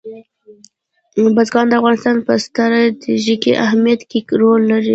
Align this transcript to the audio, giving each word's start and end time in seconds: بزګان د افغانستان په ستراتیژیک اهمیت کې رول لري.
بزګان 1.35 1.65
د 1.69 1.73
افغانستان 1.79 2.15
په 2.27 2.33
ستراتیژیک 2.45 3.43
اهمیت 3.65 4.01
کې 4.09 4.19
رول 4.41 4.61
لري. 4.71 4.89